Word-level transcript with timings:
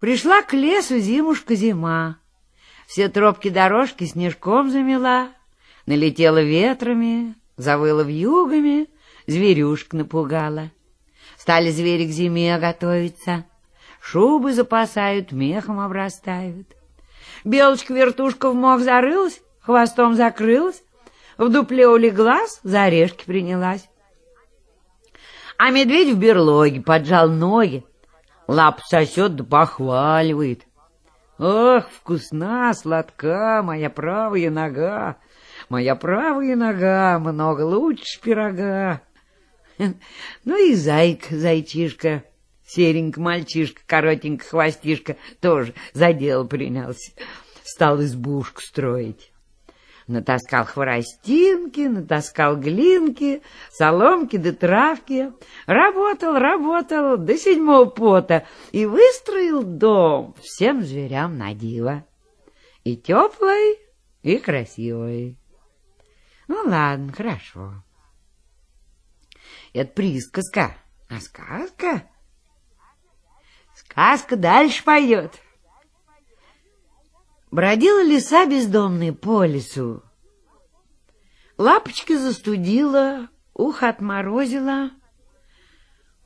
Пришла 0.00 0.42
к 0.42 0.52
лесу 0.52 0.98
зимушка-зима. 0.98 2.18
Все 2.86 3.08
тропки 3.08 3.48
дорожки 3.48 4.04
снежком 4.04 4.70
замела, 4.70 5.30
налетела 5.86 6.42
ветрами, 6.42 7.34
завыла 7.56 8.02
вьюгами, 8.02 8.88
зверюшек 9.26 9.94
напугала. 9.94 10.70
Стали 11.38 11.70
звери 11.70 12.06
к 12.06 12.10
зиме 12.10 12.58
готовиться, 12.58 13.46
шубы 14.00 14.52
запасают, 14.52 15.32
мехом 15.32 15.80
обрастают. 15.80 16.66
Белочка-вертушка 17.44 18.50
в 18.50 18.54
мох 18.54 18.80
зарылась, 18.80 19.40
хвостом 19.60 20.14
закрылась, 20.14 20.82
в 21.38 21.48
дупле 21.48 21.88
улеглась, 21.88 22.60
за 22.62 22.84
орешки 22.84 23.24
принялась. 23.24 23.88
А 25.56 25.70
медведь 25.70 26.14
в 26.14 26.18
берлоге 26.18 26.82
поджал 26.82 27.30
ноги, 27.30 27.84
лап 28.46 28.80
сосет 28.84 29.36
да 29.36 29.44
похваливает. 29.44 30.66
Ох, 31.38 31.84
вкусна, 31.90 32.72
сладка 32.72 33.60
моя 33.62 33.90
правая 33.90 34.50
нога, 34.50 35.16
моя 35.68 35.94
правая 35.94 36.56
нога 36.56 37.18
много 37.18 37.62
лучше 37.62 38.20
пирога. 38.20 39.02
Ну 39.78 40.70
и 40.70 40.74
зайка, 40.74 41.36
зайчишка, 41.36 42.24
серенький 42.66 43.20
мальчишка, 43.20 43.82
коротенький 43.86 44.46
хвостишка, 44.46 45.16
тоже 45.40 45.74
за 45.92 46.14
дело 46.14 46.44
принялся, 46.44 47.12
стал 47.62 48.00
избушку 48.00 48.62
строить. 48.62 49.30
Натаскал 50.06 50.64
хворостинки, 50.64 51.80
натаскал 51.80 52.56
глинки, 52.56 53.42
соломки 53.72 54.36
да 54.36 54.52
травки. 54.52 55.32
Работал, 55.66 56.34
работал 56.34 57.16
до 57.16 57.36
седьмого 57.36 57.86
пота 57.86 58.46
и 58.70 58.86
выстроил 58.86 59.64
дом 59.64 60.34
всем 60.40 60.82
зверям 60.82 61.36
на 61.38 61.54
диво. 61.54 62.04
И 62.84 62.96
теплый, 62.96 63.80
и 64.22 64.38
красивый. 64.38 65.38
Ну 66.46 66.62
ладно, 66.64 67.12
хорошо. 67.12 67.82
Это 69.72 69.92
присказка, 69.92 70.76
а 71.08 71.20
сказка... 71.20 72.08
Сказка 73.74 74.36
дальше 74.36 74.82
пойдет. 74.84 75.32
Бродила 77.50 78.02
лиса 78.02 78.44
бездомная 78.46 79.12
по 79.12 79.44
лесу. 79.44 80.02
Лапочки 81.58 82.16
застудила, 82.16 83.28
ухо 83.54 83.88
отморозила. 83.88 84.90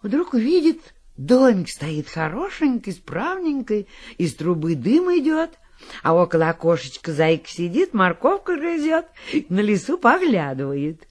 Вдруг 0.02 0.34
видит, 0.34 0.94
домик 1.16 1.68
стоит 1.68 2.08
хорошенький, 2.08 2.92
справненький, 2.92 3.86
из 4.16 4.34
трубы 4.34 4.74
дым 4.74 5.16
идет, 5.18 5.58
а 6.02 6.14
около 6.14 6.48
окошечка 6.48 7.12
зайка 7.12 7.48
сидит, 7.48 7.92
морковку 7.92 8.52
грызет, 8.52 9.06
на 9.50 9.60
лесу 9.60 9.98
поглядывает. 9.98 11.06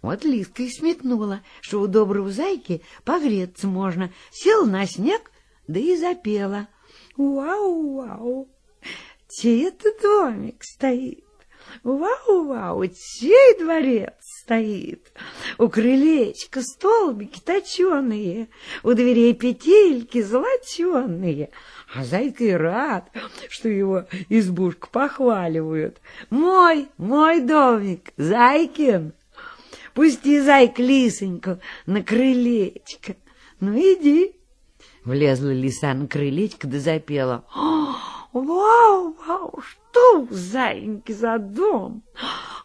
Вот 0.00 0.24
Лиска 0.24 0.62
и 0.62 0.70
сметнула, 0.70 1.42
что 1.60 1.80
у 1.80 1.86
доброго 1.86 2.30
зайки 2.30 2.82
погреться 3.04 3.66
можно. 3.66 4.12
Села 4.30 4.64
на 4.64 4.86
снег, 4.86 5.30
да 5.66 5.78
и 5.78 5.96
запела. 5.96 6.68
Вау-вау! 7.16 8.48
Чей 9.40 9.68
это 9.68 9.90
домик 10.02 10.64
стоит? 10.64 11.24
Вау-вау, 11.84 12.86
чей 12.86 13.58
дворец 13.58 14.14
стоит? 14.20 15.12
У 15.58 15.68
крылечка 15.68 16.62
столбики 16.62 17.40
точеные, 17.40 18.48
у 18.82 18.94
дверей 18.94 19.34
петельки 19.34 20.22
золоченые. 20.22 21.50
А 21.94 22.04
зайка 22.04 22.44
и 22.44 22.50
рад, 22.50 23.10
что 23.48 23.68
его 23.68 24.06
избушку 24.28 24.88
похваливают. 24.90 26.00
Мой, 26.30 26.88
мой 26.96 27.40
домик, 27.40 28.12
Зайкин. 28.16 29.12
Пусти, 29.94 30.40
зайка, 30.40 30.82
лисоньку 30.82 31.58
на 31.86 32.02
крылечко. 32.02 33.16
Ну, 33.60 33.76
иди. 33.78 34.32
Влезла 35.04 35.52
лиса 35.52 35.94
на 35.94 36.06
крылечко 36.06 36.66
да 36.66 36.78
запела. 36.78 37.44
Вау, 38.42 39.16
вау, 39.26 39.60
что 39.60 40.20
у 40.20 40.28
зайки 40.30 41.12
за 41.12 41.38
дом? 41.38 42.04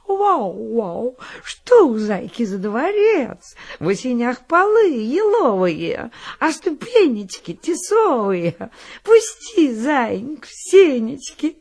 Вау, 0.07 0.75
вау, 0.75 1.17
что 1.44 1.88
у 1.88 1.97
зайки 1.97 2.44
за 2.44 2.59
дворец? 2.59 3.56
В 3.79 3.88
осенях 3.88 4.45
полы 4.45 4.89
еловые, 4.91 6.12
а 6.39 6.51
ступенечки 6.51 7.53
тесовые. 7.53 8.69
Пусти, 9.03 9.73
зайник, 9.73 10.45
в 10.45 10.51
сенечки. 10.51 11.57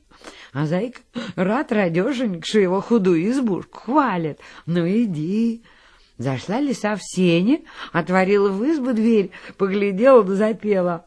А 0.52 0.66
зайка 0.66 1.00
рад 1.34 1.72
радешенька, 1.72 2.46
что 2.46 2.58
его 2.58 2.82
худую 2.82 3.30
избушку 3.30 3.80
хвалят. 3.80 4.38
Ну, 4.66 4.86
иди. 4.86 5.64
Зашла 6.18 6.60
лиса 6.60 6.96
в 6.96 7.02
сене, 7.02 7.62
отворила 7.92 8.50
в 8.50 8.62
избу 8.70 8.92
дверь, 8.92 9.30
поглядела 9.56 10.22
да 10.22 10.34
запела. 10.34 11.04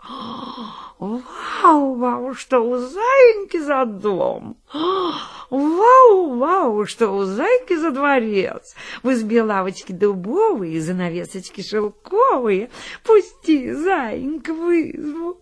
Вау, 1.00 1.96
вау, 1.96 2.34
что 2.34 2.60
у 2.60 2.78
зайки 2.78 3.60
за 3.60 3.86
дом! 3.86 4.58
Вау, 5.52 6.38
вау, 6.38 6.86
что 6.86 7.12
у 7.12 7.24
зайки 7.24 7.76
за 7.76 7.92
дворец! 7.92 8.76
В 9.04 9.12
избе 9.12 9.44
лавочки 9.44 9.92
дубовые, 9.92 10.82
занавесочки 10.82 11.62
шелковые. 11.62 12.72
Пусти, 13.04 13.72
зайенька, 13.72 14.54
в 14.54 14.72
избу. 14.72 15.42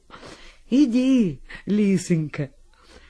Иди, 0.70 1.40
лисонька. 1.66 2.50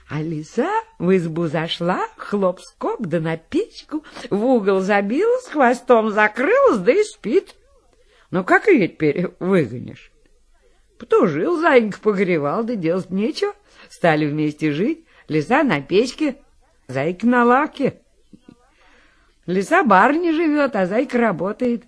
А 0.08 0.22
лиса 0.22 0.70
в 1.00 1.16
избу 1.16 1.48
зашла, 1.48 2.08
хлоп-скоп 2.18 3.02
да 3.08 3.20
на 3.20 3.38
печку, 3.38 4.04
в 4.30 4.46
угол 4.46 4.82
забилась, 4.82 5.48
хвостом 5.48 6.12
закрылась, 6.12 6.78
да 6.78 6.92
и 6.92 7.04
спит. 7.04 7.56
Ну, 8.30 8.44
как 8.44 8.68
ее 8.68 8.88
теперь 8.90 9.30
выгонишь? 9.40 10.13
Потужил, 11.04 11.60
зайка 11.60 12.00
погревал, 12.00 12.64
да 12.64 12.76
делать 12.76 13.10
нечего. 13.10 13.54
Стали 13.90 14.26
вместе 14.26 14.72
жить, 14.72 15.06
лиса 15.28 15.62
на 15.64 15.82
печке, 15.82 16.38
зайка 16.88 17.28
на 17.28 17.44
лавке. 17.44 18.00
Лиса 19.46 19.84
барни 19.84 20.32
живет, 20.32 20.78
а 20.78 20.86
зайка 20.86 21.18
работает. 21.18 21.84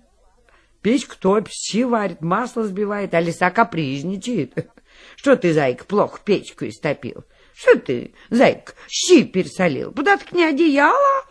Печку 0.82 1.14
топит, 1.18 1.54
щи 1.54 1.84
варит, 1.84 2.20
масло 2.20 2.64
сбивает, 2.64 3.14
а 3.14 3.20
лиса 3.20 3.50
капризничает. 3.50 4.70
Что 5.16 5.34
ты, 5.34 5.54
зайка, 5.54 5.86
плохо 5.86 6.20
печку 6.22 6.66
истопил? 6.66 7.24
Что 7.54 7.78
ты, 7.78 8.12
зайка, 8.28 8.74
щи 8.86 9.24
пересолил? 9.24 9.92
Подоткни 9.92 10.44
одеяло, 10.44 11.24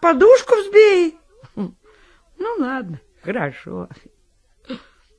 подушку 0.00 0.56
взбей. 0.56 1.16
Ну, 1.54 2.56
ладно, 2.58 3.00
хорошо. 3.22 3.88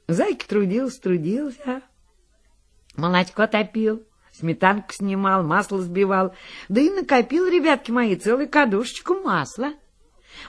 Зайка 0.10 0.46
трудился, 0.46 1.02
трудился, 1.02 1.82
Молочко 2.96 3.48
топил, 3.48 4.04
сметанку 4.32 4.94
снимал, 4.94 5.44
масло 5.44 5.82
сбивал, 5.82 6.34
да 6.70 6.82
и 6.82 6.90
накопил, 6.90 7.48
ребятки 7.48 7.92
мои, 7.92 8.16
целую 8.16 8.50
кадушечку 8.50 9.16
масла. 9.16 9.74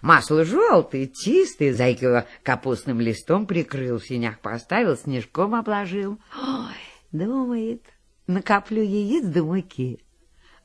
Масло 0.03 0.45
желтое, 0.45 1.09
чистое, 1.09 1.73
зайка 1.73 2.07
его 2.07 2.25
капустным 2.43 3.01
листом 3.01 3.47
прикрыл, 3.47 3.99
в 3.99 4.07
синях 4.07 4.41
поставил, 4.41 4.97
снежком 4.97 5.55
обложил. 5.55 6.19
Ой, 6.37 6.75
думает, 7.13 7.83
накоплю 8.27 8.83
яиц 8.83 9.25
до 9.25 9.45
муки. 9.45 10.01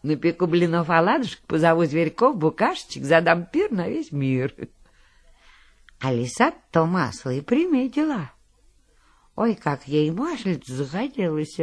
Напеку 0.04 0.48
блинов 0.48 0.90
оладушек, 0.90 1.42
позову 1.42 1.84
зверьков, 1.86 2.38
букашечек, 2.38 3.04
задам 3.04 3.46
пир 3.46 3.72
на 3.72 3.90
весь 3.90 4.12
мир. 4.14 4.54
А 6.00 6.14
лиса 6.14 6.54
то 6.72 6.86
масло 6.86 7.32
и 7.32 7.42
приметила. 7.42 8.32
Ой, 9.40 9.56
как 9.56 9.88
ей 9.88 10.12
маслица 10.12 10.76
захотелось. 10.76 11.58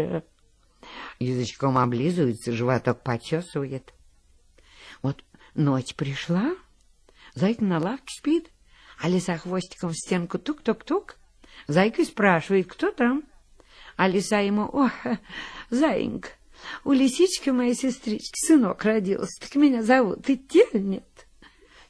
Язычком 1.19 1.77
облизывается, 1.77 2.53
животок 2.53 3.03
почесывает. 3.03 3.93
Вот 5.03 5.23
ночь 5.55 5.95
пришла, 5.95 6.57
зайка 7.35 7.63
на 7.63 7.79
лавке 7.79 8.15
спит, 8.17 8.51
а 8.99 9.11
лиса 9.11 9.37
хвостиком 9.37 9.91
в 9.91 9.95
стенку 9.95 10.39
тук-тук-тук. 10.39 11.17
Зайка 11.67 12.07
спрашивает, 12.07 12.67
кто 12.67 12.91
там? 12.93 13.25
А 13.99 14.09
лиса 14.09 14.39
ему, 14.39 14.71
о, 14.73 14.91
зайенька, 15.69 16.31
у 16.83 16.93
лисички 16.93 17.51
моей 17.51 17.75
сестрички 17.75 18.47
сынок 18.47 18.83
родился, 18.85 19.39
так 19.39 19.55
меня 19.55 19.83
зовут 19.83 20.31
Идельня. 20.31 21.03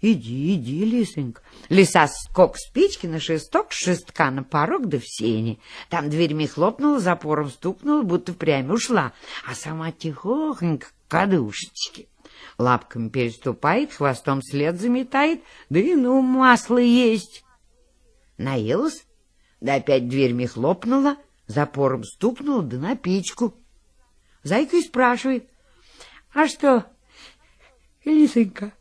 Иди, 0.08 0.55
иди, 0.55 0.85
лисонька. 0.85 1.43
Лиса 1.69 2.06
скок 2.06 2.56
спички 2.58 3.08
на 3.08 3.19
шесток, 3.19 3.73
шестка 3.73 4.31
на 4.31 4.44
порог 4.44 4.87
да 4.87 5.00
в 5.00 5.05
сене. 5.05 5.58
Там 5.91 6.08
дверьми 6.08 6.47
хлопнула, 6.47 7.00
запором 7.00 7.50
стукнула, 7.50 8.03
будто 8.03 8.32
впрямь 8.32 8.70
ушла, 8.70 9.12
а 9.44 9.56
сама 9.56 9.91
тихохонько 9.91 10.87
к 10.87 10.93
кадушечке. 11.08 12.06
Лапками 12.56 13.08
переступает, 13.08 13.93
хвостом 13.93 14.43
след 14.43 14.81
заметает, 14.81 15.41
да 15.70 15.81
и 15.81 15.97
ну 15.97 16.23
масло 16.23 16.79
есть. 16.79 17.44
Наелась, 18.38 19.05
да 19.61 19.75
опять 19.75 20.08
дверьми 20.08 20.47
хлопнула, 20.47 21.17
запором 21.49 22.05
стукнула, 22.05 22.62
да 22.62 22.76
на 22.76 22.94
печку. 22.94 23.56
Зайка 24.44 24.76
и 24.76 24.82
спрашивает, 24.82 25.50
а 26.32 26.47
что, 26.47 26.87
Лисонька, 28.05 28.73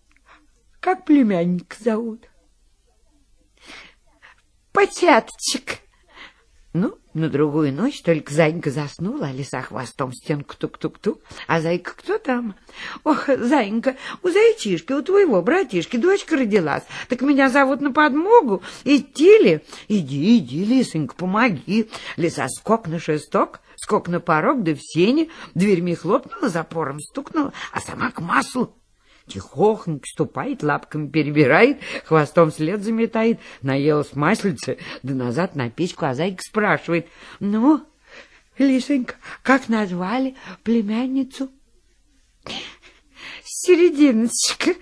как 0.85 1.03
племянник 1.03 1.75
зовут? 1.79 2.29
Потяточек. 4.71 5.79
Ну, 6.73 6.99
на 7.15 7.27
другую 7.27 7.73
ночь 7.73 8.03
только 8.03 8.31
Зайка 8.31 8.69
заснула, 8.69 9.29
а 9.29 9.31
лиса 9.31 9.63
хвостом 9.63 10.13
стенку 10.13 10.55
тук-тук-тук. 10.55 11.21
А 11.47 11.59
Зайка 11.59 11.95
кто 11.95 12.19
там? 12.19 12.53
Ох, 13.03 13.29
Зайка, 13.35 13.95
у 14.21 14.29
зайчишки, 14.29 14.93
у 14.93 15.01
твоего 15.01 15.41
братишки 15.41 15.97
дочка 15.97 16.37
родилась. 16.37 16.83
Так 17.09 17.21
меня 17.21 17.49
зовут 17.49 17.81
на 17.81 17.91
подмогу. 17.91 18.61
Идти 18.83 19.39
ли? 19.39 19.61
Иди, 19.87 20.37
иди, 20.37 20.65
лисонька, 20.65 21.15
помоги. 21.15 21.89
Лиса 22.15 22.47
скок 22.47 22.87
на 22.87 22.99
шесток, 22.99 23.61
скок 23.75 24.07
на 24.07 24.19
порог, 24.19 24.61
да 24.61 24.75
в 24.75 24.79
сене. 24.81 25.31
Дверьми 25.55 25.95
хлопнула, 25.95 26.47
запором 26.49 26.99
стукнула, 26.99 27.53
а 27.71 27.81
сама 27.81 28.11
к 28.11 28.21
маслу. 28.21 28.77
Тихохонько 29.27 30.05
ступает, 30.07 30.61
лапками 30.61 31.07
перебирает, 31.07 31.79
хвостом 32.05 32.51
след 32.51 32.83
заметает, 32.83 33.39
наелась 33.61 34.15
маслица, 34.15 34.77
да 35.01 35.15
назад 35.15 35.55
на 35.55 35.69
печку, 35.69 36.05
а 36.05 36.13
зайка 36.13 36.41
спрашивает, 36.43 37.07
«Ну, 37.39 37.83
Лисонька, 38.59 39.15
как 39.41 39.67
назвали 39.67 40.35
племянницу?» 40.63 41.49
«Серединочка». 43.43 44.75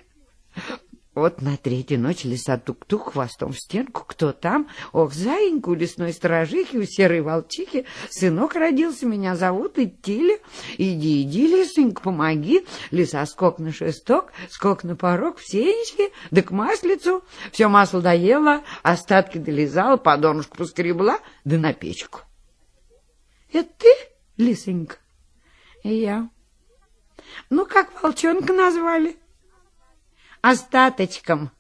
Вот 1.16 1.44
на 1.44 1.58
третью 1.58 2.00
ночь 2.00 2.24
лиса 2.24 2.58
тук-тук 2.58 3.12
хвостом 3.12 3.54
в 3.54 3.60
стенку. 3.60 4.04
Кто 4.08 4.32
там? 4.32 4.68
Ох, 4.94 5.14
заинька 5.14 5.70
у 5.70 5.76
лесной 5.76 6.12
сторожихи, 6.12 6.78
у 6.78 6.86
серой 6.86 7.22
волчихи. 7.22 7.86
Сынок 8.10 8.56
родился, 8.56 9.06
меня 9.06 9.36
зовут 9.36 9.78
Идти 9.78 10.40
Иди, 10.78 11.22
иди, 11.22 11.48
лисонька, 11.48 12.02
помоги. 12.02 12.66
Лиса 12.90 13.24
скок 13.28 13.60
на 13.60 13.72
шесток, 13.72 14.32
скок 14.50 14.84
на 14.84 14.96
порог, 14.96 15.38
в 15.38 15.48
сенечке, 15.48 16.12
да 16.32 16.42
к 16.42 16.50
маслицу. 16.50 17.24
Все 17.52 17.68
масло 17.68 18.02
доела, 18.02 18.64
остатки 18.82 19.38
долизала, 19.38 19.98
по 19.98 20.18
донышку 20.18 20.58
поскребла, 20.58 21.20
да 21.46 21.58
на 21.58 21.74
печку. 21.74 22.22
Это 23.52 23.70
ты, 23.78 23.94
лисонька? 24.38 24.98
И 25.84 25.94
я. 25.94 26.30
Ну, 27.52 27.68
как 27.68 28.02
волчонка 28.02 28.52
назвали?— 28.52 29.18
остаточком. 30.44 31.52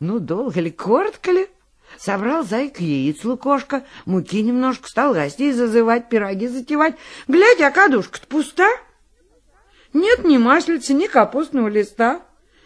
Ну, 0.00 0.18
долго 0.18 0.60
ли, 0.60 0.70
коротко 0.70 1.30
ли? 1.30 1.48
Собрал 1.96 2.44
зайка 2.44 2.82
яиц 2.82 3.24
лукошка, 3.24 3.84
муки 4.04 4.42
немножко, 4.42 4.88
стал 4.88 5.14
гостей 5.14 5.52
зазывать, 5.52 6.08
пироги 6.08 6.48
затевать. 6.48 6.96
Глядя, 7.28 7.68
а 7.68 7.70
кадушка-то 7.70 8.26
пуста. 8.26 8.68
Нет 9.92 10.24
ни 10.24 10.36
маслица, 10.36 10.92
ни 10.92 11.06
капустного 11.06 11.68
листа. 11.68 12.22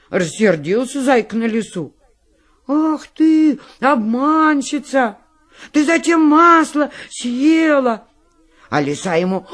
Рассердился 0.08 1.02
зайка 1.02 1.36
на 1.36 1.44
лесу. 1.44 1.94
Ах 2.66 3.06
ты, 3.08 3.60
обманщица! 3.80 5.18
Ты 5.72 5.84
зачем 5.84 6.22
масло 6.22 6.90
съела? 7.10 8.06
А 8.70 8.80
лиса 8.80 9.14
ему, 9.16 9.46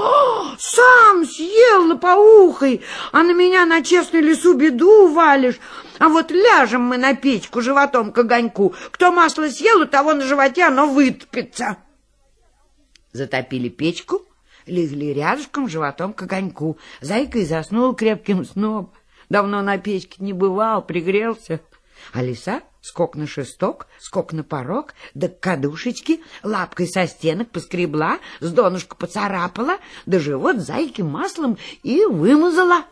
сам 0.59 1.25
съел 1.25 1.87
лопоухой, 1.87 2.83
а 3.13 3.23
на 3.23 3.33
меня 3.33 3.65
на 3.65 3.83
честную 3.83 4.25
лесу 4.25 4.55
беду 4.55 5.09
валишь. 5.09 5.61
А 5.99 6.09
вот 6.09 6.31
ляжем 6.31 6.83
мы 6.83 6.99
на 6.99 7.15
печку 7.15 7.61
животом 7.61 8.13
к 8.13 8.19
огоньку. 8.19 8.75
Кто 8.91 9.13
масло 9.13 9.49
съел, 9.49 9.83
у 9.83 9.87
того 9.87 10.15
на 10.15 10.23
животе 10.23 10.65
оно 10.65 10.87
вытопится. 10.87 11.79
Затопили 13.13 13.69
печку, 13.69 14.23
легли 14.67 15.15
рядышком 15.15 15.69
животом 15.69 16.13
к 16.13 16.23
огоньку. 16.23 16.79
Зайка 17.01 17.39
и 17.39 17.45
заснул 17.45 17.95
крепким 17.95 18.45
сном. 18.45 18.93
Давно 19.29 19.63
на 19.63 19.79
печке 19.79 20.17
не 20.19 20.33
бывал, 20.33 20.85
пригрелся. 20.85 21.61
А 22.13 22.23
лиса 22.23 22.63
скок 22.85 23.17
на 23.17 23.27
шесток, 23.27 23.87
скок 23.99 24.35
на 24.35 24.45
порог, 24.45 24.95
да 25.15 25.29
к 25.29 25.41
кадушечке, 25.41 26.21
лапкой 26.43 26.87
со 26.87 27.07
стенок 27.07 27.51
поскребла, 27.51 28.19
с 28.41 28.53
донышка 28.53 28.95
поцарапала, 28.95 29.79
да 30.05 30.19
живот 30.19 30.57
зайки 30.59 31.01
маслом 31.01 31.57
и 31.83 32.05
вымазала. 32.05 32.85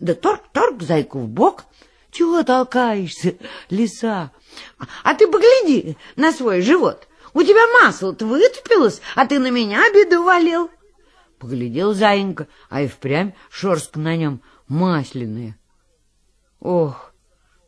Да 0.00 0.14
торг-торг 0.14 0.82
зайку 0.82 1.20
в 1.20 1.28
бок. 1.28 1.64
Чего 2.10 2.42
толкаешься, 2.42 3.36
лиса? 3.70 4.30
А 5.02 5.14
ты 5.14 5.26
погляди 5.26 5.96
на 6.16 6.32
свой 6.32 6.62
живот. 6.62 7.08
У 7.34 7.42
тебя 7.42 7.66
масло-то 7.82 8.24
вытопилось, 8.24 9.02
а 9.14 9.26
ты 9.26 9.38
на 9.38 9.50
меня 9.50 9.82
беду 9.92 10.24
валил. 10.24 10.70
Поглядел 11.38 11.92
заинька, 11.92 12.48
а 12.70 12.82
и 12.82 12.88
впрямь 12.88 13.32
шерстка 13.50 13.98
на 13.98 14.16
нем 14.16 14.40
масляная. 14.68 15.58
Ох, 16.60 17.12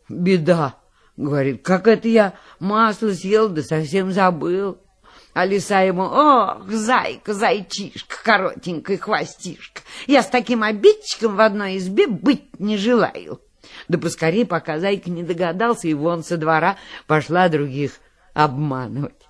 беда! 0.08 0.76
Говорит, 1.18 1.62
как 1.62 1.88
это 1.88 2.08
я 2.08 2.34
масло 2.60 3.12
съел, 3.12 3.48
да 3.48 3.62
совсем 3.62 4.12
забыл. 4.12 4.78
А 5.34 5.44
лиса 5.44 5.80
ему, 5.80 6.02
ох, 6.02 6.66
зайка, 6.68 7.34
зайчишка, 7.34 8.16
коротенькая 8.24 8.96
хвостишка, 8.98 9.82
я 10.06 10.22
с 10.22 10.28
таким 10.28 10.62
обидчиком 10.62 11.36
в 11.36 11.40
одной 11.40 11.76
избе 11.76 12.06
быть 12.06 12.58
не 12.58 12.76
желаю. 12.76 13.40
Да 13.88 13.98
поскорее, 13.98 14.46
пока 14.46 14.78
зайка 14.78 15.10
не 15.10 15.22
догадался, 15.22 15.88
и 15.88 15.94
вон 15.94 16.22
со 16.22 16.36
двора 16.36 16.76
пошла 17.06 17.48
других 17.48 18.00
обманывать. 18.34 19.28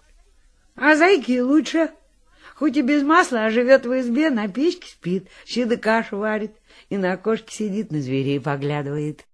А 0.76 0.96
зайки 0.96 1.40
лучше, 1.40 1.90
хоть 2.54 2.76
и 2.76 2.82
без 2.82 3.02
масла, 3.02 3.44
а 3.44 3.50
живет 3.50 3.86
в 3.86 4.00
избе, 4.00 4.30
на 4.30 4.48
печке 4.48 4.88
спит, 4.88 5.28
щи 5.44 5.64
кашу 5.76 6.18
варит, 6.18 6.52
и 6.88 6.96
на 6.96 7.12
окошке 7.12 7.54
сидит, 7.54 7.90
на 7.90 8.00
зверей 8.00 8.40
поглядывает. 8.40 9.27